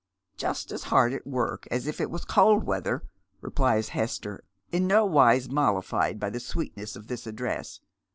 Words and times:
"Just 0.35 0.71
as 0.71 0.85
hard 0.85 1.13
at 1.13 1.27
work 1.27 1.67
as 1.69 1.85
if 1.85 2.01
it 2.01 2.09
was 2.09 2.25
cold 2.25 2.63
weather," 2.63 3.03
repUes 3.39 3.89
Hester, 3.89 4.43
in 4.71 4.87
no 4.87 5.05
wise 5.05 5.47
mollified 5.47 6.19
by 6.19 6.31
the 6.31 6.39
sweetness 6.39 6.95
of 6.95 7.05
this 7.05 7.27
address. 7.27 7.81